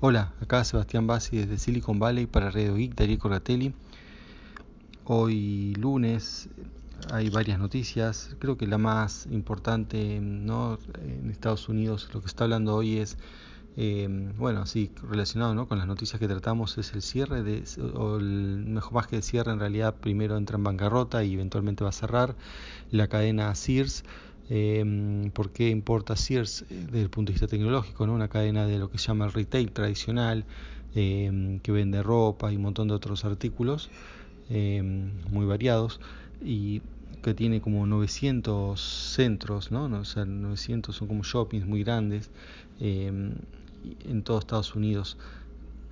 Hola, 0.00 0.32
acá 0.40 0.62
Sebastián 0.62 1.08
Bassi 1.08 1.38
desde 1.38 1.58
Silicon 1.58 1.98
Valley 1.98 2.26
para 2.26 2.52
Radio 2.52 2.76
Geek, 2.76 2.94
Darío 2.94 3.18
Corratelli. 3.18 3.74
Hoy 5.02 5.74
lunes 5.74 6.48
hay 7.10 7.30
varias 7.30 7.58
noticias, 7.58 8.36
creo 8.38 8.56
que 8.56 8.68
la 8.68 8.78
más 8.78 9.26
importante 9.32 10.14
en 10.14 10.48
Estados 11.28 11.68
Unidos, 11.68 12.08
lo 12.14 12.20
que 12.20 12.28
está 12.28 12.44
hablando 12.44 12.76
hoy 12.76 12.98
es, 12.98 13.18
eh, 13.76 14.06
bueno, 14.38 14.66
sí, 14.66 14.92
relacionado 15.02 15.52
¿no? 15.56 15.66
con 15.66 15.78
las 15.78 15.88
noticias 15.88 16.20
que 16.20 16.28
tratamos, 16.28 16.78
es 16.78 16.92
el 16.92 17.02
cierre, 17.02 17.42
de, 17.42 17.64
o 17.94 18.18
el, 18.18 18.66
mejor 18.68 18.92
más 18.92 19.08
que 19.08 19.16
el 19.16 19.24
cierre, 19.24 19.50
en 19.50 19.58
realidad 19.58 19.96
primero 19.96 20.36
entra 20.36 20.58
en 20.58 20.62
bancarrota 20.62 21.24
y 21.24 21.34
eventualmente 21.34 21.82
va 21.82 21.90
a 21.90 21.92
cerrar 21.92 22.36
la 22.92 23.08
cadena 23.08 23.52
Sears. 23.56 24.04
Eh, 24.50 25.30
¿Por 25.34 25.50
qué 25.50 25.68
importa 25.68 26.16
Sears 26.16 26.62
eh, 26.62 26.86
desde 26.86 27.02
el 27.02 27.10
punto 27.10 27.30
de 27.30 27.34
vista 27.34 27.46
tecnológico? 27.46 28.06
¿no? 28.06 28.14
Una 28.14 28.28
cadena 28.28 28.66
de 28.66 28.78
lo 28.78 28.90
que 28.90 28.98
se 28.98 29.08
llama 29.08 29.26
el 29.26 29.32
retail 29.32 29.72
tradicional, 29.72 30.44
eh, 30.94 31.60
que 31.62 31.72
vende 31.72 32.02
ropa 32.02 32.50
y 32.52 32.56
un 32.56 32.62
montón 32.62 32.88
de 32.88 32.94
otros 32.94 33.24
artículos 33.24 33.90
eh, 34.48 34.82
muy 35.30 35.44
variados 35.44 36.00
y 36.42 36.80
que 37.22 37.34
tiene 37.34 37.60
como 37.60 37.86
900 37.86 38.80
centros, 38.80 39.70
¿no? 39.70 39.84
O 39.84 40.04
sea, 40.04 40.24
900 40.24 40.94
son 40.94 41.08
como 41.08 41.24
shoppings 41.24 41.66
muy 41.66 41.82
grandes 41.82 42.30
en 42.78 44.22
todo 44.22 44.38
Estados 44.38 44.74
Unidos. 44.76 45.18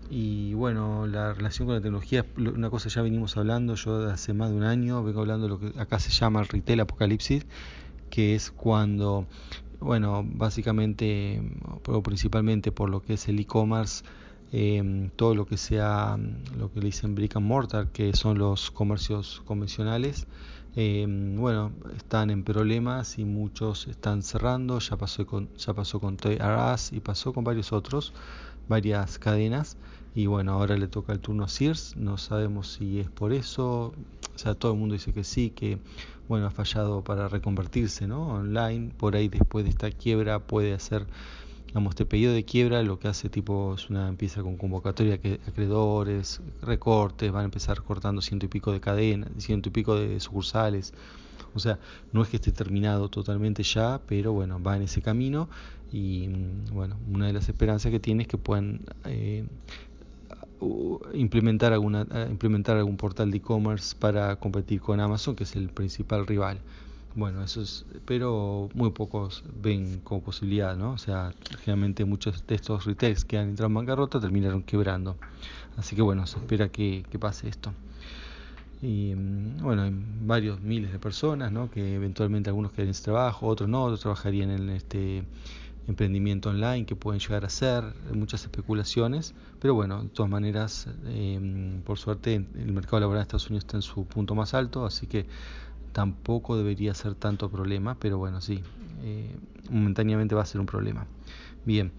Y 0.08 0.54
bueno, 0.54 1.06
la 1.06 1.34
relación 1.34 1.66
con 1.66 1.74
la 1.74 1.80
tecnología 1.80 2.20
es 2.20 2.26
una 2.36 2.70
cosa 2.70 2.88
ya 2.88 3.02
venimos 3.02 3.36
hablando, 3.36 3.74
yo 3.74 4.08
hace 4.08 4.34
más 4.34 4.50
de 4.50 4.56
un 4.56 4.62
año 4.62 5.02
vengo 5.02 5.20
hablando 5.20 5.46
de 5.46 5.50
lo 5.50 5.58
que 5.58 5.80
acá 5.80 5.98
se 5.98 6.10
llama 6.10 6.40
el 6.40 6.48
retail 6.48 6.80
apocalipsis, 6.80 7.44
que 8.16 8.34
es 8.34 8.50
cuando, 8.50 9.26
bueno, 9.78 10.24
básicamente 10.26 11.42
o 11.86 12.02
principalmente 12.02 12.72
por 12.72 12.88
lo 12.88 13.02
que 13.02 13.12
es 13.12 13.28
el 13.28 13.38
e-commerce, 13.38 14.04
eh, 14.52 15.10
todo 15.16 15.34
lo 15.34 15.44
que 15.44 15.58
sea 15.58 16.16
lo 16.58 16.72
que 16.72 16.80
le 16.80 16.86
dicen 16.86 17.14
brick 17.14 17.36
and 17.36 17.44
mortar, 17.44 17.88
que 17.88 18.14
son 18.14 18.38
los 18.38 18.70
comercios 18.70 19.42
convencionales, 19.44 20.26
eh, 20.76 21.04
bueno, 21.06 21.72
están 21.94 22.30
en 22.30 22.42
problemas 22.42 23.18
y 23.18 23.26
muchos 23.26 23.86
están 23.86 24.22
cerrando, 24.22 24.78
ya 24.78 24.96
pasó 24.96 25.26
con, 25.26 25.50
ya 25.58 25.74
pasó 25.74 26.00
con 26.00 26.14
Us 26.14 26.92
y 26.94 27.00
pasó 27.00 27.34
con 27.34 27.44
varios 27.44 27.70
otros, 27.70 28.14
varias 28.66 29.18
cadenas. 29.18 29.76
Y 30.14 30.24
bueno, 30.24 30.52
ahora 30.52 30.78
le 30.78 30.88
toca 30.88 31.12
el 31.12 31.20
turno 31.20 31.44
a 31.44 31.48
Sears, 31.48 31.94
no 31.98 32.16
sabemos 32.16 32.72
si 32.72 32.98
es 32.98 33.10
por 33.10 33.34
eso, 33.34 33.92
o 34.36 34.38
sea, 34.38 34.54
todo 34.54 34.72
el 34.72 34.78
mundo 34.78 34.92
dice 34.92 35.14
que 35.14 35.24
sí, 35.24 35.48
que 35.50 35.78
bueno, 36.28 36.46
ha 36.46 36.50
fallado 36.50 37.02
para 37.02 37.26
reconvertirse 37.26 38.06
¿no? 38.06 38.28
online, 38.34 38.92
por 38.94 39.16
ahí 39.16 39.28
después 39.28 39.64
de 39.64 39.70
esta 39.70 39.90
quiebra 39.90 40.40
puede 40.40 40.74
hacer, 40.74 41.06
digamos, 41.68 41.92
este 41.92 42.04
pedido 42.04 42.34
de 42.34 42.44
quiebra, 42.44 42.82
lo 42.82 42.98
que 42.98 43.08
hace 43.08 43.30
tipo 43.30 43.74
es 43.74 43.88
una 43.88 44.08
empieza 44.08 44.42
con 44.42 44.58
convocatoria 44.58 45.16
de 45.16 45.40
acreedores, 45.48 46.42
recortes, 46.60 47.32
van 47.32 47.42
a 47.42 47.44
empezar 47.46 47.82
cortando 47.82 48.20
ciento 48.20 48.44
y 48.44 48.50
pico 48.50 48.72
de 48.72 48.80
cadenas, 48.80 49.30
ciento 49.38 49.70
y 49.70 49.72
pico 49.72 49.96
de 49.96 50.20
sucursales, 50.20 50.92
o 51.54 51.58
sea, 51.58 51.78
no 52.12 52.22
es 52.22 52.28
que 52.28 52.36
esté 52.36 52.52
terminado 52.52 53.08
totalmente 53.08 53.62
ya, 53.62 54.02
pero 54.06 54.34
bueno, 54.34 54.62
va 54.62 54.76
en 54.76 54.82
ese 54.82 55.00
camino 55.00 55.48
y 55.90 56.28
bueno, 56.72 56.98
una 57.10 57.28
de 57.28 57.32
las 57.32 57.48
esperanzas 57.48 57.90
que 57.90 58.00
tiene 58.00 58.24
es 58.24 58.28
que 58.28 58.36
puedan 58.36 58.80
eh, 59.04 59.46
implementar 61.14 61.72
alguna 61.72 62.06
implementar 62.30 62.76
algún 62.76 62.96
portal 62.96 63.30
de 63.30 63.38
e-commerce 63.38 63.94
para 63.98 64.36
competir 64.36 64.80
con 64.80 65.00
Amazon 65.00 65.34
que 65.36 65.44
es 65.44 65.56
el 65.56 65.68
principal 65.68 66.26
rival. 66.26 66.58
Bueno 67.14 67.42
eso 67.42 67.62
es 67.62 67.86
pero 68.04 68.68
muy 68.74 68.90
pocos 68.90 69.44
ven 69.62 70.00
como 70.04 70.22
posibilidad 70.22 70.76
no 70.76 70.92
o 70.92 70.98
sea 70.98 71.32
generalmente 71.60 72.04
muchos 72.04 72.46
de 72.46 72.54
estos 72.54 72.84
retails 72.84 73.24
que 73.24 73.38
han 73.38 73.48
entrado 73.48 73.68
en 73.68 73.74
bancarrota 73.74 74.20
terminaron 74.20 74.62
quebrando. 74.62 75.16
Así 75.76 75.96
que 75.96 76.02
bueno 76.02 76.26
se 76.26 76.38
espera 76.38 76.68
que, 76.68 77.04
que 77.10 77.18
pase 77.18 77.48
esto. 77.48 77.72
Y 78.82 79.14
bueno 79.62 79.82
hay 79.82 79.92
varios 80.22 80.60
miles 80.60 80.92
de 80.92 80.98
personas 80.98 81.50
no 81.50 81.70
que 81.70 81.94
eventualmente 81.94 82.50
algunos 82.50 82.72
quedarían 82.72 82.94
sin 82.94 83.04
trabajo 83.04 83.46
otros 83.46 83.68
no 83.68 83.84
otros 83.84 84.00
trabajarían 84.00 84.50
en 84.50 84.68
este 84.70 85.24
emprendimiento 85.88 86.50
online 86.50 86.84
que 86.86 86.96
pueden 86.96 87.20
llegar 87.20 87.44
a 87.44 87.48
ser, 87.48 87.84
muchas 88.12 88.42
especulaciones, 88.42 89.34
pero 89.60 89.74
bueno, 89.74 90.02
de 90.02 90.08
todas 90.08 90.30
maneras, 90.30 90.88
eh, 91.06 91.80
por 91.84 91.98
suerte, 91.98 92.34
el 92.34 92.72
mercado 92.72 93.00
laboral 93.00 93.20
de 93.20 93.22
Estados 93.22 93.48
Unidos 93.48 93.64
está 93.64 93.76
en 93.76 93.82
su 93.82 94.04
punto 94.06 94.34
más 94.34 94.54
alto, 94.54 94.84
así 94.84 95.06
que 95.06 95.26
tampoco 95.96 96.58
debería 96.58 96.92
ser 96.92 97.14
tanto 97.14 97.50
problema, 97.50 97.96
pero 97.98 98.18
bueno, 98.18 98.42
sí, 98.42 98.60
eh, 99.02 99.34
momentáneamente 99.70 100.34
va 100.34 100.42
a 100.42 100.44
ser 100.44 100.60
un 100.60 100.66
problema. 100.66 101.06
Bien, 101.64 101.90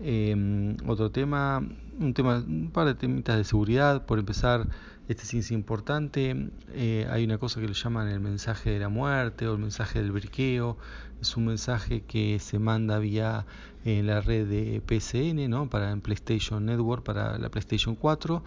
eh, 0.00 0.76
otro 0.86 1.10
tema, 1.10 1.66
un 1.98 2.12
tema, 2.12 2.44
un 2.46 2.70
par 2.70 2.86
de 2.86 2.94
temitas 2.94 3.38
de 3.38 3.44
seguridad, 3.44 4.04
por 4.04 4.18
empezar, 4.18 4.66
este 5.08 5.24
sí 5.24 5.38
es 5.38 5.50
importante, 5.52 6.50
eh, 6.74 7.06
hay 7.10 7.24
una 7.24 7.38
cosa 7.38 7.58
que 7.62 7.66
le 7.66 7.72
llaman 7.72 8.08
el 8.08 8.20
mensaje 8.20 8.68
de 8.72 8.78
la 8.78 8.90
muerte 8.90 9.48
o 9.48 9.54
el 9.54 9.58
mensaje 9.58 10.02
del 10.02 10.12
briqueo, 10.12 10.76
es 11.22 11.34
un 11.38 11.46
mensaje 11.46 12.02
que 12.02 12.38
se 12.38 12.58
manda 12.58 12.98
vía 12.98 13.46
eh, 13.86 14.02
la 14.02 14.20
red 14.20 14.46
de 14.46 14.82
PSN, 14.86 15.48
¿no? 15.48 15.70
para 15.70 15.92
en 15.92 16.02
PlayStation 16.02 16.66
Network, 16.66 17.02
para 17.04 17.38
la 17.38 17.48
PlayStation 17.48 17.94
4, 17.94 18.44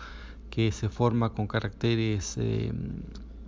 que 0.51 0.71
se 0.71 0.87
forma 0.87 1.31
con 1.33 1.47
caracteres 1.47 2.35
eh, 2.37 2.71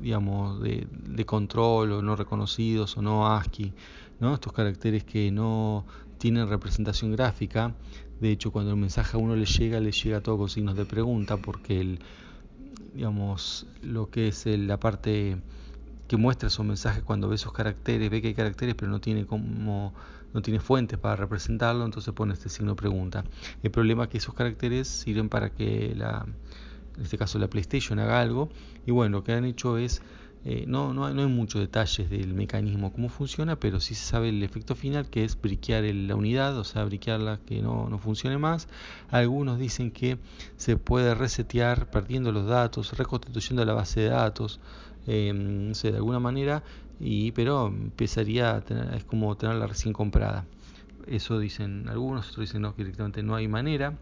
digamos 0.02 0.62
de, 0.62 0.88
control 1.26 1.92
o 1.92 2.02
no 2.02 2.16
reconocidos 2.16 2.98
o 2.98 3.02
no 3.02 3.28
ASCII, 3.28 3.74
¿no? 4.20 4.34
estos 4.34 4.54
caracteres 4.54 5.04
que 5.04 5.32
no 5.32 5.86
tienen 6.18 6.50
representación 6.50 7.12
gráfica, 7.12 7.76
de 8.20 8.32
hecho 8.32 8.52
cuando 8.52 8.72
el 8.72 8.78
mensaje 8.78 9.18
a 9.18 9.20
uno 9.20 9.36
le 9.36 9.46
llega, 9.46 9.80
le 9.80 9.92
llega 9.92 10.22
todo 10.22 10.38
con 10.38 10.50
signos 10.50 10.76
de 10.76 10.86
pregunta, 10.86 11.38
porque 11.38 11.80
el, 11.80 12.00
digamos, 12.94 13.68
lo 13.82 14.10
que 14.10 14.28
es 14.28 14.46
la 14.46 14.80
parte 14.80 15.38
que 16.08 16.18
muestra 16.18 16.48
esos 16.48 16.66
mensajes 16.66 17.04
cuando 17.04 17.30
ve 17.30 17.36
esos 17.36 17.54
caracteres, 17.54 18.10
ve 18.10 18.22
que 18.22 18.30
hay 18.30 18.34
caracteres 18.34 18.76
pero 18.76 18.92
no 18.92 19.00
tiene 19.00 19.26
como 19.26 19.94
no 20.34 20.42
tiene 20.42 20.60
fuentes 20.60 20.98
para 20.98 21.16
representarlo, 21.16 21.86
entonces 21.86 22.14
pone 22.14 22.34
este 22.34 22.50
signo 22.50 22.72
de 22.72 22.76
pregunta. 22.76 23.24
El 23.64 23.72
problema 23.72 24.04
es 24.04 24.10
que 24.10 24.18
esos 24.18 24.34
caracteres 24.34 24.88
sirven 24.88 25.30
para 25.30 25.50
que 25.50 25.94
la 25.96 26.26
en 26.98 27.04
este 27.04 27.18
caso 27.18 27.40
la 27.40 27.50
PlayStation 27.50 28.00
haga 28.00 28.22
algo 28.22 28.50
y 28.86 28.92
bueno, 28.92 29.18
lo 29.18 29.24
que 29.24 29.34
han 29.34 29.46
hecho 29.46 29.78
es 29.78 30.02
eh, 30.44 30.66
no, 30.68 30.92
no, 30.92 31.14
no 31.14 31.22
hay 31.22 31.28
muchos 31.28 31.62
detalles 31.62 32.10
del 32.10 32.34
mecanismo, 32.34 32.92
cómo 32.92 33.10
funciona, 33.10 33.60
pero 33.60 33.80
sí 33.80 33.94
se 33.94 34.06
sabe 34.06 34.30
el 34.30 34.42
efecto 34.42 34.74
final, 34.76 35.08
que 35.08 35.24
es 35.24 35.40
briquear 35.40 35.84
la 35.84 36.16
unidad, 36.16 36.58
o 36.58 36.64
sea, 36.64 36.84
briquearla 36.84 37.40
que 37.46 37.62
no, 37.62 37.88
no 37.90 38.00
funcione 38.00 38.40
más. 38.40 38.68
Algunos 39.10 39.60
dicen 39.60 39.92
que 39.92 40.18
se 40.58 40.78
puede 40.78 41.14
resetear 41.14 41.92
perdiendo 41.92 42.32
los 42.32 42.48
datos, 42.48 42.98
reconstituyendo 42.98 43.64
la 43.66 43.74
base 43.74 44.02
de 44.02 44.10
datos, 44.10 44.60
eh, 45.06 45.32
no 45.34 45.76
sé, 45.76 45.92
de 45.92 45.98
alguna 45.98 46.20
manera, 46.20 46.64
y, 47.00 47.32
pero 47.34 47.68
empezaría 47.68 48.56
a 48.56 48.62
tener, 48.62 48.96
es 48.96 49.04
como 49.04 49.38
tenerla 49.38 49.68
recién 49.68 49.94
comprada. 49.94 50.46
Eso 51.08 51.40
dicen 51.40 51.88
algunos, 51.90 52.30
otros 52.30 52.48
dicen 52.48 52.62
no, 52.62 52.76
que 52.76 52.84
directamente 52.84 53.24
no 53.24 53.36
hay 53.36 53.48
manera. 53.48 53.98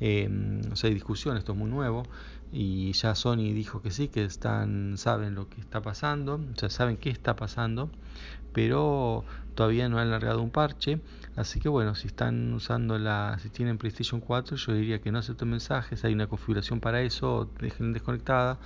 Eh, 0.00 0.28
o 0.72 0.76
sea, 0.76 0.88
hay 0.88 0.94
discusión, 0.94 1.36
esto 1.36 1.52
es 1.52 1.58
muy 1.58 1.70
nuevo 1.70 2.04
y 2.52 2.92
ya 2.92 3.14
Sony 3.14 3.52
dijo 3.54 3.80
que 3.82 3.90
sí, 3.90 4.08
que 4.08 4.24
están 4.24 4.96
saben 4.96 5.34
lo 5.34 5.48
que 5.48 5.60
está 5.60 5.82
pasando, 5.82 6.36
o 6.36 6.58
sea, 6.58 6.70
saben 6.70 6.96
qué 6.96 7.10
está 7.10 7.36
pasando, 7.36 7.90
pero 8.52 9.24
todavía 9.54 9.88
no 9.88 9.98
han 9.98 10.10
largado 10.10 10.42
un 10.42 10.50
parche, 10.50 11.00
así 11.36 11.60
que 11.60 11.68
bueno, 11.68 11.94
si 11.94 12.08
están 12.08 12.52
usando 12.52 12.98
la, 12.98 13.38
si 13.40 13.50
tienen 13.50 13.78
PlayStation 13.78 14.20
4, 14.20 14.56
yo 14.56 14.72
diría 14.72 15.00
que 15.00 15.12
no 15.12 15.18
acepten 15.18 15.50
mensajes, 15.50 16.04
hay 16.04 16.12
una 16.12 16.26
configuración 16.26 16.80
para 16.80 17.02
eso, 17.02 17.48
dejen 17.60 17.92
desconectada, 17.92 18.58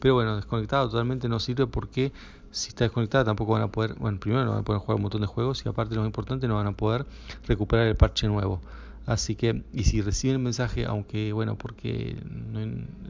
pero 0.00 0.14
bueno, 0.14 0.36
desconectada 0.36 0.84
totalmente 0.84 1.28
no 1.28 1.40
sirve 1.40 1.66
porque 1.66 2.12
si 2.50 2.68
está 2.68 2.84
desconectada 2.84 3.24
tampoco 3.24 3.52
van 3.52 3.62
a 3.62 3.68
poder, 3.68 3.94
bueno, 3.94 4.18
primero 4.20 4.44
no 4.44 4.50
van 4.52 4.60
a 4.60 4.64
poder 4.64 4.80
jugar 4.80 4.96
un 4.96 5.02
montón 5.02 5.20
de 5.22 5.26
juegos 5.26 5.64
y 5.64 5.68
aparte 5.68 5.94
lo 5.94 6.02
más 6.02 6.08
importante 6.08 6.46
no 6.48 6.56
van 6.56 6.66
a 6.66 6.72
poder 6.72 7.06
recuperar 7.46 7.86
el 7.86 7.96
parche 7.96 8.28
nuevo. 8.28 8.60
Así 9.06 9.34
que, 9.34 9.64
y 9.72 9.84
si 9.84 10.00
reciben 10.00 10.36
el 10.36 10.42
mensaje, 10.42 10.84
aunque 10.84 11.32
bueno, 11.32 11.56
porque 11.56 12.16
no, 12.24 12.60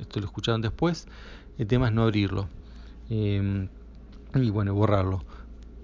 esto 0.00 0.20
lo 0.20 0.26
escucharon 0.26 0.62
después, 0.62 1.06
el 1.58 1.66
tema 1.66 1.88
es 1.88 1.92
no 1.92 2.02
abrirlo. 2.02 2.48
Eh, 3.10 3.68
y 4.34 4.50
bueno, 4.50 4.74
borrarlo. 4.74 5.22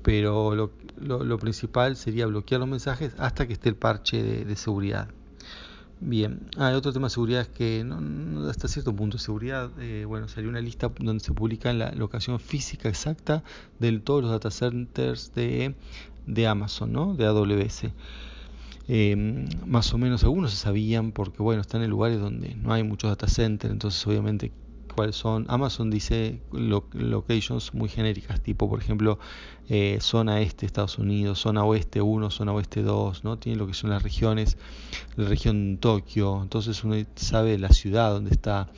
Pero 0.09 0.55
lo, 0.55 0.73
lo, 1.23 1.39
principal 1.39 1.95
sería 1.95 2.25
bloquear 2.25 2.61
los 2.61 2.69
mensajes 2.71 3.13
hasta 3.19 3.47
que 3.47 3.53
esté 3.53 3.69
el 3.69 3.77
parche 3.77 4.23
de, 4.23 4.57
seguridad. 4.57 5.11
Bien, 6.01 6.49
ah, 6.57 6.73
otro 6.75 6.95
tema 6.95 7.09
de 7.09 7.11
seguridad 7.11 7.43
es 7.43 7.49
que 7.49 7.85
no, 7.85 8.01
no, 8.01 8.49
hasta 8.49 8.69
cierto 8.69 8.97
punto 8.97 9.19
seguridad, 9.19 9.71
eh, 9.79 10.07
bueno, 10.07 10.27
salió 10.27 10.49
una 10.49 10.63
lista 10.63 10.91
donde 10.99 11.23
se 11.23 11.35
publica 11.35 11.75
la 11.75 11.93
locación 11.93 12.41
física 12.41 12.89
exacta 12.89 13.45
de 13.81 13.99
todos 13.99 14.23
los 14.23 14.31
data 14.31 14.51
centers 14.51 15.35
de, 15.35 15.75
de 16.27 16.47
Amazon, 16.47 16.91
¿no? 16.91 17.13
de 17.13 17.27
AWS. 17.27 17.89
Eh, 18.89 19.15
más 19.67 19.93
o 19.93 19.99
menos 19.99 20.25
algunos 20.25 20.53
se 20.53 20.57
sabían 20.57 21.13
porque 21.13 21.43
bueno 21.43 21.61
están 21.61 21.83
en 21.83 21.91
lugares 21.91 22.19
donde 22.19 22.55
no 22.55 22.73
hay 22.73 22.83
muchos 22.83 23.11
data 23.11 23.29
centers 23.29 23.71
entonces 23.71 24.07
obviamente 24.07 24.51
cuáles 24.99 25.15
son. 25.15 25.47
Amazon 25.47 25.91
dice 25.91 26.41
locations 26.51 27.73
muy 27.73 27.89
genéricas, 27.89 28.41
tipo 28.41 28.69
por 28.69 28.81
ejemplo 28.81 29.21
eh, 29.69 29.99
zona 30.01 30.41
este 30.41 30.67
Estados 30.67 30.99
Unidos, 30.99 31.39
zona 31.39 31.63
oeste 31.63 32.03
1, 32.03 32.31
zona 32.31 32.53
oeste 32.53 32.83
2, 32.83 33.23
¿no? 33.23 33.39
Tiene 33.39 33.59
lo 33.59 33.69
que 33.69 33.75
son 33.75 33.91
las 33.91 34.03
regiones, 34.03 34.57
la 35.15 35.29
región 35.29 35.79
Tokio, 35.79 36.43
entonces 36.43 36.83
uno 36.83 36.97
sabe 37.15 37.59
la 37.59 37.69
ciudad 37.69 38.11
donde 38.11 38.33
está. 38.33 38.73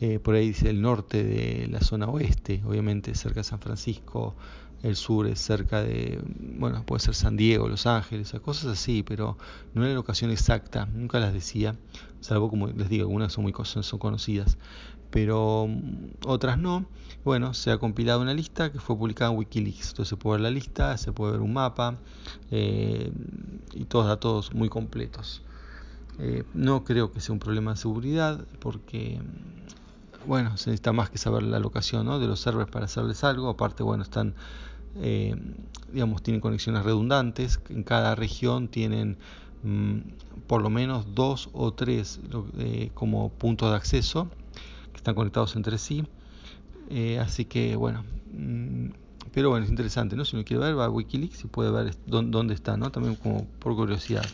Eh, 0.00 0.20
por 0.20 0.36
ahí 0.36 0.46
dice 0.46 0.70
el 0.70 0.80
norte 0.80 1.24
de 1.24 1.66
la 1.66 1.80
zona 1.80 2.06
oeste, 2.06 2.62
obviamente 2.64 3.12
cerca 3.16 3.40
de 3.40 3.44
San 3.44 3.58
Francisco, 3.58 4.36
el 4.84 4.94
sur 4.94 5.26
es 5.26 5.40
cerca 5.40 5.82
de, 5.82 6.20
bueno, 6.56 6.84
puede 6.86 7.00
ser 7.00 7.16
San 7.16 7.36
Diego, 7.36 7.68
Los 7.68 7.86
Ángeles, 7.86 8.32
cosas 8.42 8.66
así, 8.78 9.02
pero 9.02 9.38
no 9.72 9.82
es 9.82 9.88
la 9.88 9.94
locación 9.94 10.30
exacta, 10.30 10.86
nunca 10.86 11.18
las 11.18 11.32
decía, 11.32 11.74
salvo 12.20 12.48
como 12.48 12.68
les 12.68 12.88
digo, 12.88 13.04
algunas 13.04 13.32
son 13.32 13.42
muy 13.42 13.54
son 13.64 13.98
conocidas, 13.98 14.58
pero 15.14 15.68
mm, 15.68 16.26
otras 16.26 16.58
no. 16.58 16.86
Bueno, 17.24 17.54
se 17.54 17.70
ha 17.70 17.78
compilado 17.78 18.20
una 18.20 18.34
lista 18.34 18.72
que 18.72 18.80
fue 18.80 18.98
publicada 18.98 19.30
en 19.30 19.38
Wikileaks, 19.38 19.90
entonces 19.90 20.08
se 20.08 20.16
puede 20.16 20.38
ver 20.38 20.40
la 20.42 20.50
lista, 20.50 20.96
se 20.98 21.12
puede 21.12 21.32
ver 21.32 21.40
un 21.40 21.52
mapa 21.52 21.98
eh, 22.50 23.12
y 23.74 23.84
todos 23.84 24.08
datos 24.08 24.52
muy 24.52 24.68
completos. 24.68 25.40
Eh, 26.18 26.42
no 26.52 26.82
creo 26.82 27.12
que 27.12 27.20
sea 27.20 27.32
un 27.32 27.38
problema 27.38 27.70
de 27.70 27.76
seguridad 27.76 28.44
porque 28.58 29.20
mm, 29.20 30.26
bueno, 30.28 30.56
se 30.56 30.70
necesita 30.70 30.92
más 30.92 31.10
que 31.10 31.18
saber 31.18 31.44
la 31.44 31.60
locación 31.60 32.06
¿no? 32.06 32.18
de 32.18 32.26
los 32.26 32.40
servers 32.40 32.68
para 32.68 32.86
hacerles 32.86 33.22
algo. 33.22 33.48
Aparte, 33.48 33.84
bueno, 33.84 34.02
están 34.02 34.34
eh, 34.96 35.36
digamos, 35.92 36.24
tienen 36.24 36.40
conexiones 36.40 36.82
redundantes, 36.82 37.60
en 37.68 37.84
cada 37.84 38.16
región 38.16 38.66
tienen 38.66 39.16
mm, 39.62 39.98
por 40.48 40.60
lo 40.60 40.70
menos 40.70 41.14
dos 41.14 41.50
o 41.52 41.72
tres 41.72 42.18
como 42.94 43.28
puntos 43.28 43.70
de 43.70 43.76
acceso 43.76 44.28
que 44.94 44.98
están 44.98 45.14
conectados 45.14 45.54
entre 45.56 45.76
sí. 45.76 46.04
Eh, 46.88 47.18
así 47.18 47.44
que 47.44 47.76
bueno, 47.76 48.04
mm, 48.32 48.88
pero 49.32 49.50
bueno, 49.50 49.64
es 49.64 49.70
interesante, 49.70 50.16
¿no? 50.16 50.24
Si 50.24 50.36
uno 50.36 50.44
quiere 50.44 50.64
ver, 50.64 50.78
va 50.78 50.86
a 50.86 50.90
Wikileaks 50.90 51.44
y 51.44 51.48
puede 51.48 51.70
ver 51.70 51.94
dónde 52.06 52.54
está, 52.54 52.76
¿no? 52.76 52.90
También 52.90 53.16
como 53.16 53.44
por 53.58 53.74
curiosidad. 53.74 54.24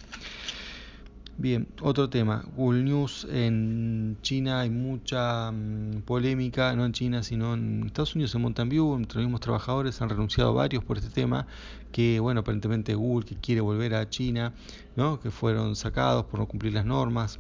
Bien, 1.39 1.67
otro 1.81 2.11
tema. 2.11 2.45
Google 2.55 2.83
News 2.83 3.27
en 3.31 4.19
China 4.21 4.61
hay 4.61 4.69
mucha 4.69 5.51
mm, 5.51 6.03
polémica, 6.03 6.77
no 6.77 6.85
en 6.85 6.93
China, 6.93 7.23
sino 7.23 7.55
en 7.55 7.85
Estados 7.87 8.15
Unidos, 8.15 8.35
en 8.35 8.43
Mountain 8.43 8.69
View, 8.69 8.95
entre 8.95 9.17
los 9.17 9.25
mismos 9.25 9.41
trabajadores 9.41 10.03
han 10.03 10.11
renunciado 10.11 10.53
varios 10.53 10.85
por 10.85 10.99
este 10.99 11.09
tema, 11.09 11.47
que 11.93 12.21
bueno, 12.21 12.41
aparentemente 12.41 12.95
Google 12.95 13.25
que 13.25 13.37
quiere 13.37 13.63
volver 13.63 13.95
a 13.95 14.11
China, 14.11 14.53
¿no? 14.97 15.19
que 15.19 15.31
fueron 15.31 15.77
sacados 15.77 16.27
por 16.27 16.41
no 16.41 16.47
cumplir 16.47 16.75
las 16.75 16.85
normas. 16.85 17.39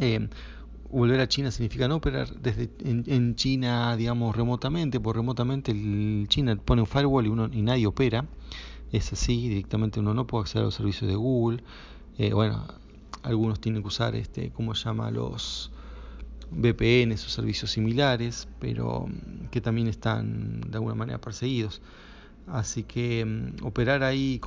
Eh, 0.00 0.30
volver 0.90 1.20
a 1.20 1.28
China 1.28 1.50
significa 1.50 1.88
no 1.88 1.96
operar 1.96 2.34
desde 2.40 2.70
en, 2.84 3.34
China, 3.34 3.96
digamos, 3.96 4.34
remotamente, 4.34 5.00
porque 5.00 5.18
remotamente 5.18 5.72
el 5.72 6.26
China 6.28 6.56
pone 6.56 6.82
un 6.82 6.86
firewall 6.86 7.26
y, 7.26 7.28
uno, 7.28 7.48
y 7.52 7.62
nadie 7.62 7.86
opera. 7.86 8.26
Es 8.92 9.12
así, 9.12 9.48
directamente 9.48 10.00
uno 10.00 10.14
no 10.14 10.26
puede 10.26 10.42
acceder 10.42 10.62
a 10.62 10.66
los 10.66 10.74
servicios 10.74 11.10
de 11.10 11.16
Google. 11.16 11.62
Eh, 12.18 12.32
bueno, 12.32 12.66
algunos 13.22 13.60
tienen 13.60 13.82
que 13.82 13.88
usar 13.88 14.14
este, 14.14 14.50
¿cómo 14.50 14.74
se 14.74 14.84
llama? 14.84 15.10
los 15.10 15.70
VPN 16.50 17.12
o 17.12 17.16
servicios 17.16 17.72
similares, 17.72 18.48
pero 18.60 19.06
mm, 19.06 19.46
que 19.48 19.60
también 19.60 19.88
están 19.88 20.60
de 20.60 20.76
alguna 20.76 20.94
manera 20.94 21.20
perseguidos. 21.20 21.80
Así 22.46 22.84
que 22.84 23.24
mm, 23.24 23.64
operar 23.64 24.02
ahí 24.04 24.40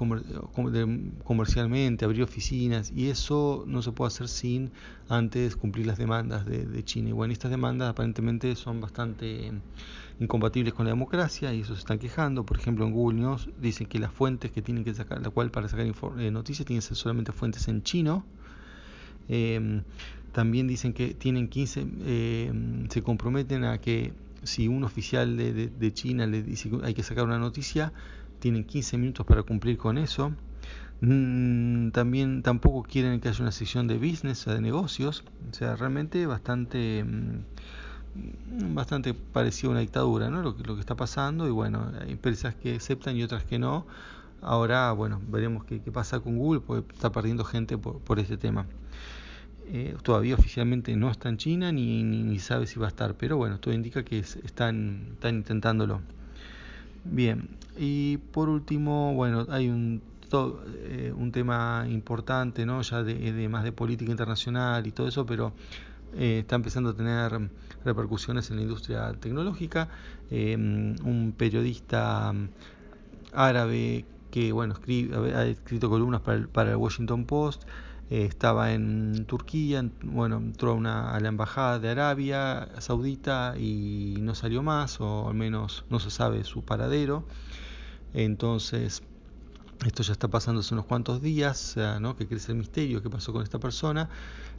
comercialmente, 1.24 2.06
abrir 2.06 2.24
oficinas, 2.24 2.92
y 2.96 3.10
eso 3.10 3.66
no 3.68 3.82
se 3.82 3.92
puede 3.92 4.08
hacer 4.08 4.28
sin 4.28 4.72
antes 5.10 5.56
cumplir 5.56 5.86
las 5.88 5.98
demandas 5.98 6.46
de, 6.46 6.84
China. 6.84 7.10
Y 7.10 7.12
bueno, 7.12 7.34
estas 7.34 7.52
demandas 7.52 7.90
aparentemente 7.90 8.56
son 8.56 8.80
bastante 8.82 9.52
mm, 9.52 10.24
incompatibles 10.24 10.74
con 10.74 10.86
la 10.86 10.92
democracia 10.92 11.54
y 11.54 11.62
eso 11.62 11.74
se 11.74 11.80
están 11.80 12.00
quejando. 12.00 12.46
Por 12.46 12.58
ejemplo, 12.58 12.86
en 12.86 12.94
Google 12.94 13.20
News 13.20 13.50
dicen 13.62 13.88
que 13.88 14.00
las 14.00 14.12
fuentes 14.12 14.52
que 14.52 14.62
tienen 14.62 14.84
que 14.84 14.94
sacar, 14.94 15.22
la 15.22 15.30
cual 15.30 15.52
para 15.52 15.68
sacar 15.68 15.86
eh, 15.86 16.32
noticias 16.32 16.66
tienen 16.66 16.82
que 16.82 16.88
ser 16.88 16.98
solamente 16.98 17.32
fuentes 17.32 17.68
en 17.68 17.84
chino 17.84 18.26
Em, 19.30 19.84
también 20.34 20.68
dicen 20.68 20.94
que 20.94 21.14
tienen 21.14 21.48
15, 21.48 21.82
em, 21.82 22.90
se 22.90 23.02
comprometen 23.04 23.64
a 23.64 23.78
que 23.80 24.14
si 24.44 24.68
un 24.68 24.84
oficial 24.84 25.38
de, 25.38 25.94
China 25.94 26.26
le 26.28 26.44
dice 26.44 26.70
que 26.70 26.80
hay 26.84 26.94
que 26.94 27.04
sacar 27.04 27.26
una 27.26 27.40
noticia, 27.40 27.94
tienen 28.40 28.64
15 28.64 28.98
minutos 28.98 29.26
para 29.26 29.44
cumplir 29.44 29.78
con 29.78 29.98
eso. 29.98 30.34
Mm, 31.02 31.92
también 31.92 32.44
tampoco 32.44 32.84
quieren 32.84 33.20
que 33.22 33.30
haya 33.30 33.42
una 33.42 33.52
sección 33.52 33.88
de 33.88 33.98
business 33.98 34.46
o 34.48 34.54
de 34.54 34.62
negocios, 34.62 35.24
o 35.50 35.54
sea, 35.54 35.76
realmente 35.78 36.26
bastante 36.26 37.06
mm, 37.06 38.76
bastante 38.76 39.14
parecido 39.14 39.70
a 39.70 39.72
una 39.74 39.82
dictadura, 39.82 40.30
¿no? 40.30 40.42
Lo 40.42 40.56
que, 40.56 40.64
lo 40.64 40.76
que 40.76 40.82
está 40.82 40.96
pasando 40.96 41.48
y 41.48 41.52
bueno, 41.52 41.92
hay 42.02 42.12
empresas 42.12 42.56
que 42.56 42.76
aceptan 42.76 43.16
y 43.16 43.24
otras 43.24 43.44
que 43.44 43.60
no. 43.60 43.86
Ahora, 44.42 44.92
bueno, 44.94 45.22
veremos 45.28 45.66
qué, 45.66 45.80
pasa 45.92 46.20
con 46.20 46.38
Google, 46.38 46.62
porque 46.62 46.94
está 46.94 47.12
perdiendo 47.12 47.44
gente 47.44 47.78
por, 47.78 48.00
por 48.00 48.20
este 48.20 48.38
tema. 48.38 48.66
Eh, 49.72 49.96
todavía 50.02 50.34
oficialmente 50.34 50.96
no 50.96 51.12
está 51.12 51.30
en 51.30 51.38
China 51.38 51.72
ni, 51.72 52.02
ni, 52.02 52.40
sabe 52.40 52.66
si 52.66 52.80
va 52.80 52.88
a 52.88 52.90
estar, 52.90 53.14
pero 53.14 53.38
bueno, 53.38 53.60
todo 53.60 53.72
indica 53.72 54.04
que 54.04 54.18
están, 54.18 55.10
están 55.14 55.36
intentándolo. 55.36 56.02
Bien, 57.04 57.50
y 57.78 58.18
por 58.18 58.50
último, 58.50 59.14
bueno, 59.14 59.46
hay 59.50 59.70
un, 59.70 60.02
eh, 60.34 61.14
un 61.16 61.32
tema 61.32 61.86
importante, 61.88 62.66
¿no? 62.66 62.82
ya 62.82 63.04
de, 63.04 63.48
más 63.48 63.64
de 63.64 63.72
política 63.72 64.10
internacional 64.10 64.88
y 64.88 64.92
todo 64.92 65.08
eso, 65.08 65.28
pero 65.28 65.54
eh, 66.16 66.40
está 66.40 66.56
empezando 66.56 66.90
a 66.90 66.96
tener 66.96 67.52
repercusiones 67.86 68.50
en 68.50 68.56
la 68.56 68.64
industria 68.64 69.14
tecnológica. 69.20 69.88
un 70.32 71.34
periodista 71.38 72.34
árabe 73.34 74.06
que 74.32 74.52
bueno, 74.52 74.74
escribe, 74.74 75.36
ha 75.36 75.46
escrito 75.46 75.90
columnas 75.90 76.22
para 76.22 76.48
para 76.48 76.72
el 76.72 76.78
Washington 76.78 77.26
Post, 77.26 77.64
eh, 78.10 78.26
estaba 78.26 78.74
en 78.74 79.26
Turquía, 79.26 79.84
bueno, 80.04 80.38
entró 80.38 80.74
una, 80.74 81.14
a 81.16 81.20
la 81.20 81.30
embajada 81.30 81.80
de 81.80 81.90
Arabia 81.90 82.70
Saudita 82.80 83.56
y 83.58 84.16
no 84.20 84.36
salió 84.36 84.64
más, 84.64 85.00
o 85.02 85.30
al 85.30 85.36
menos 85.36 85.86
no 85.90 86.00
se 86.00 86.10
sabe 86.12 86.44
su 86.44 86.64
paradero. 86.64 87.26
Entonces, 88.14 89.04
esto 89.86 90.04
ya 90.04 90.14
está 90.14 90.28
pasando 90.28 90.62
hace 90.62 90.74
unos 90.74 90.86
cuantos 90.86 91.22
días, 91.22 91.76
¿no? 92.00 92.16
que 92.16 92.28
crece 92.28 92.52
el 92.52 92.58
misterio, 92.58 93.02
qué 93.02 93.10
pasó 93.10 93.32
con 93.32 93.44
esta 93.44 93.60
persona. 93.60 94.10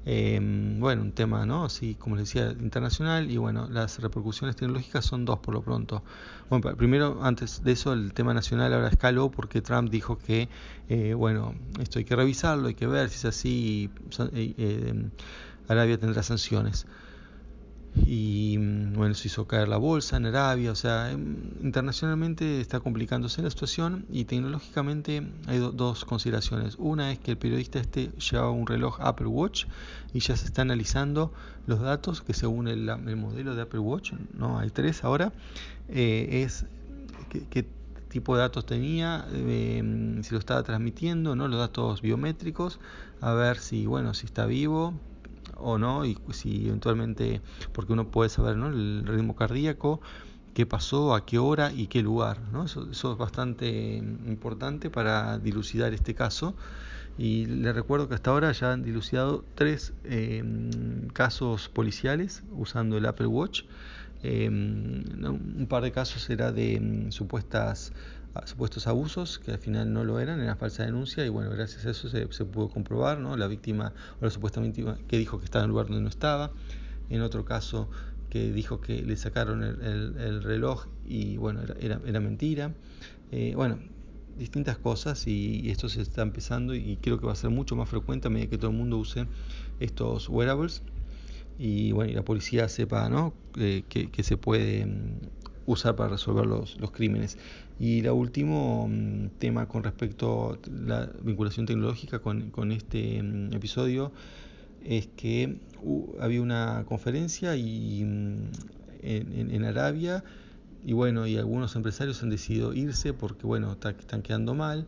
Em, 0.06 0.81
bueno, 0.81 1.02
un 1.02 1.12
tema, 1.12 1.44
¿no? 1.44 1.64
Así 1.67 1.94
como 1.94 2.17
les 2.17 2.26
decía, 2.26 2.52
internacional 2.52 3.31
y 3.31 3.37
bueno, 3.37 3.69
las 3.70 3.99
repercusiones 3.99 4.56
tecnológicas 4.56 5.05
son 5.05 5.26
dos 5.26 5.40
por 5.40 5.52
lo 5.52 5.62
pronto. 5.62 6.02
Bueno, 6.49 6.75
primero, 6.76 7.20
antes 7.22 7.62
de 7.62 7.72
eso, 7.72 7.93
el 7.93 8.14
tema 8.14 8.32
nacional 8.32 8.72
ahora 8.72 8.88
escaló 8.88 9.31
porque 9.31 9.61
Trump 9.61 9.90
dijo 9.90 10.17
que, 10.17 10.49
eh, 10.88 11.12
bueno, 11.12 11.55
esto 11.81 11.99
hay 11.99 12.06
que 12.06 12.16
revisarlo, 12.16 12.69
hay 12.69 12.75
que 12.75 12.87
ver 12.87 13.11
si 13.11 13.16
es 13.16 13.25
así, 13.26 13.90
eh, 14.32 14.55
eh, 14.56 15.11
Arabia 15.69 15.99
tendrá 15.99 16.23
sanciones 16.23 16.87
y 17.97 18.56
mm, 18.59 18.94
bueno, 18.94 19.14
se 19.14 19.28
hizo 19.28 19.47
caer 19.47 19.68
la 19.68 19.76
bolsa 19.76 20.16
en 20.16 20.26
Arabia, 20.26 20.73
o 20.73 20.75
sea, 20.75 21.11
em, 21.11 21.37
internacionalmente 21.62 22.61
está 22.61 22.80
complicándose 22.80 23.42
la 23.42 23.50
situación 23.50 24.06
y 24.11 24.25
tecnológicamente 24.25 25.26
hay 25.47 25.59
dos 25.59 26.04
consideraciones. 26.04 26.76
Una 26.78 27.12
es 27.12 27.18
que 27.18 27.32
el 27.32 27.38
periodista 27.38 27.80
este 27.80 28.11
llevaba 28.12 28.50
un 28.50 28.66
reloj 28.66 29.00
Apple 29.00 29.26
Watch 29.26 29.66
y 30.14 30.20
ya 30.20 30.37
se 30.37 30.47
está 30.47 30.62
analizando 30.62 31.32
los 31.66 31.80
datos 31.80 32.23
que 32.23 32.32
según 32.32 32.68
el, 32.68 32.87
modelo 33.16 33.54
de 33.54 33.62
Apple 33.62 33.80
Watch, 33.80 34.12
no 34.35 34.59
hay 34.59 34.70
tres 34.70 35.04
ahora, 35.04 35.32
eh, 35.88 36.42
es 36.44 36.66
qué 37.50 37.66
tipo 38.09 38.35
de 38.35 38.42
datos 38.42 38.66
tenía, 38.66 39.26
em, 39.32 40.23
si 40.23 40.32
lo 40.32 40.38
estaba 40.38 40.62
transmitiendo, 40.62 41.37
no 41.37 41.49
los 41.49 41.59
datos 41.59 42.02
biométricos, 42.02 42.80
a 43.20 43.32
ver 43.32 43.59
si 43.59 43.87
bueno, 43.87 44.14
si 44.14 44.26
está 44.26 44.47
vivo, 44.47 44.94
o 45.61 45.79
no, 45.79 46.05
y 46.05 46.17
si 46.33 46.69
eventualmente, 46.69 47.40
porque 47.73 47.93
uno 47.93 48.11
puede 48.11 48.31
saber 48.31 48.57
¿no? 48.57 48.69
el 48.69 49.05
ritmo 49.07 49.37
cardíaco, 49.37 50.00
qué 50.55 50.67
pasó, 50.67 51.14
a 51.14 51.25
qué 51.25 51.38
hora 51.38 51.73
y 51.73 51.87
qué 51.87 52.02
lugar. 52.02 52.40
¿no? 52.52 52.64
Eso, 52.64 52.88
es 52.90 53.19
bastante 53.19 53.97
importante 53.97 54.90
para 54.90 55.38
dilucidar 55.38 55.95
este 55.95 56.14
caso. 56.14 56.55
Y 57.19 57.47
le 57.47 57.73
recuerdo 57.73 58.09
que 58.09 58.14
hasta 58.14 58.31
ahora 58.31 58.52
ya 58.52 58.73
han 58.73 58.83
dilucidado 58.83 59.45
tres 59.55 59.93
eh, 60.05 60.43
casos 61.12 61.69
policiales 61.69 62.43
usando 62.52 62.97
el 62.97 63.07
Apple 63.07 63.26
Watch. 63.26 63.64
Eh, 64.23 64.49
un 64.49 65.67
par 65.69 65.83
de 65.83 65.93
casos 65.93 66.29
era 66.31 66.52
de 66.52 66.79
mm, 66.81 67.11
supuestas 67.11 67.93
supuestos 68.44 68.87
abusos 68.87 69.38
que 69.38 69.50
al 69.50 69.58
final 69.58 69.92
no 69.92 70.04
lo 70.04 70.20
eran, 70.20 70.40
era 70.40 70.56
falsa 70.56 70.84
denuncia 70.84 71.25
y 71.25 71.28
bueno, 71.28 71.50
gracias 71.50 71.87
a 71.87 71.90
eso 71.90 72.08
se, 72.08 72.32
se 72.32 72.44
pudo 72.44 72.68
comprobar, 72.68 73.18
¿no? 73.18 73.37
La 73.37 73.49
víctima 73.49 73.92
o 74.20 74.25
la 74.25 74.30
supuesta 74.30 74.60
víctima 74.60 74.99
que 75.08 75.18
dijo 75.18 75.38
que 75.38 75.44
estaba 75.44 75.64
en 75.64 75.68
el 75.68 75.70
lugar 75.70 75.87
donde 75.87 76.02
no 76.02 76.08
estaba, 76.08 76.52
en 77.08 77.22
otro 77.22 77.44
caso 77.44 77.88
que 78.30 78.52
dijo 78.52 78.80
que 78.80 79.02
le 79.02 79.16
sacaron 79.16 79.62
el, 79.62 80.16
el, 80.16 80.42
reloj 80.42 80.87
y 81.04 81.37
bueno, 81.37 81.60
era, 81.80 82.00
era, 82.06 82.20
mentira. 82.20 82.72
Eh, 83.32 83.52
bueno, 83.56 83.78
distintas 84.38 84.78
cosas 84.78 85.26
y, 85.26 85.68
esto 85.68 85.88
se 85.88 86.00
está 86.00 86.22
empezando 86.22 86.75
y 86.75 86.96
creo 87.02 87.18
que 87.18 87.26
va 87.26 87.32
a 87.32 87.37
ser 87.37 87.50
mucho 87.50 87.76
más 87.76 87.88
frecuente 87.88 88.28
a 88.28 88.30
medida 88.30 88.49
que 88.49 88.56
todo 88.56 88.70
el 88.70 88.76
mundo 88.76 88.96
use 88.99 89.26
estos 89.80 90.28
wearables. 90.28 90.82
y 91.58 91.92
bueno, 91.92 92.12
y 92.12 92.14
la 92.14 92.22
policía 92.22 92.68
sepa 92.68 93.08
¿no? 93.10 93.34
Eh, 93.58 93.82
que, 93.88 94.22
se 94.22 94.37
puede 94.37 94.87
mm, 94.87 95.39
usar 95.72 95.96
para 95.96 96.10
resolver 96.10 96.46
los, 96.46 96.78
los 96.80 96.90
crímenes. 96.90 97.38
Y 97.78 98.00
el 98.00 98.10
último 98.10 98.88
mm, 98.88 99.38
tema 99.38 99.66
con 99.66 99.82
respecto 99.82 100.52
a 100.52 100.58
la 100.70 101.10
vinculación 101.22 101.66
tecnológica 101.66 102.18
con, 102.20 102.50
con 102.50 102.72
este 102.72 103.22
mm, 103.22 103.52
episodio 103.54 104.12
es 104.84 105.08
que 105.16 105.58
había 106.20 106.40
una 106.40 106.84
conferencia 106.86 107.56
y, 107.56 108.02
en, 108.02 108.50
en, 109.02 109.64
Arabia 109.64 110.24
y 110.84 110.94
bueno, 110.94 111.26
y 111.26 111.36
algunos 111.36 111.76
empresarios 111.76 112.22
han 112.22 112.30
decidido 112.30 112.72
irse 112.72 113.12
porque 113.12 113.46
bueno, 113.46 113.72
están 113.72 114.22
quedando 114.22 114.54
mal 114.54 114.86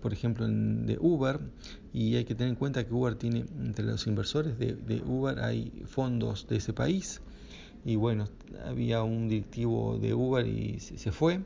por 0.00 0.12
ejemplo 0.12 0.46
de 0.48 0.98
Uber, 1.00 1.40
y 1.92 2.16
hay 2.16 2.24
que 2.24 2.34
tener 2.34 2.50
en 2.50 2.56
cuenta 2.56 2.84
que 2.84 2.92
Uber 2.92 3.14
tiene, 3.14 3.44
entre 3.60 3.84
los 3.84 4.06
inversores 4.06 4.58
de, 4.58 4.74
de 4.74 5.02
Uber 5.02 5.40
hay 5.40 5.84
fondos 5.86 6.46
de 6.48 6.56
ese 6.56 6.72
país, 6.72 7.20
y 7.84 7.96
bueno, 7.96 8.28
había 8.64 9.02
un 9.02 9.28
directivo 9.28 9.98
de 9.98 10.14
Uber 10.14 10.46
y 10.46 10.78
se, 10.80 11.12
fue, 11.12 11.40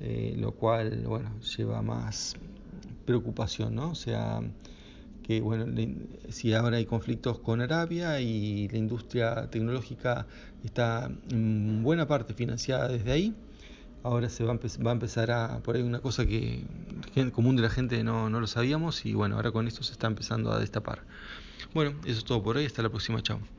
eh, 0.00 0.34
lo 0.38 0.52
cual, 0.52 1.04
bueno, 1.06 1.30
lleva 1.56 1.82
más 1.82 2.36
preocupación, 3.04 3.74
¿no? 3.74 3.90
O 3.90 3.94
sea, 3.94 4.40
que 5.22 5.40
bueno, 5.42 5.66
si 6.30 6.54
ahora 6.54 6.78
hay 6.78 6.86
conflictos 6.86 7.38
con 7.38 7.60
Arabia 7.60 8.20
y 8.20 8.68
la 8.68 8.78
industria 8.78 9.50
tecnológica 9.50 10.26
está 10.64 11.10
en 11.30 11.82
buena 11.82 12.08
parte 12.08 12.32
financiada 12.32 12.88
desde 12.88 13.12
ahí, 13.12 13.34
ahora 14.02 14.30
se 14.30 14.44
va 14.44 14.54
a, 14.54 14.56
va 14.56 14.90
a 14.90 14.94
empezar 14.94 15.30
a, 15.30 15.58
por 15.58 15.76
ahí 15.76 15.82
una 15.82 16.00
cosa 16.00 16.24
que, 16.24 16.64
común 17.32 17.56
de 17.56 17.62
la 17.62 17.70
gente 17.70 18.02
no, 18.02 18.30
no 18.30 18.40
lo 18.40 18.46
sabíamos 18.46 19.04
y 19.04 19.12
bueno, 19.12 19.36
ahora 19.36 19.52
con 19.52 19.68
esto 19.68 19.82
se 19.82 19.92
está 19.92 20.06
empezando 20.06 20.50
a 20.50 20.58
destapar. 20.58 21.02
Bueno, 21.74 21.94
eso 22.04 22.18
es 22.18 22.24
todo 22.24 22.42
por 22.42 22.56
hoy, 22.56 22.64
hasta 22.64 22.82
la 22.82 22.88
próxima, 22.88 23.22
chao. 23.22 23.57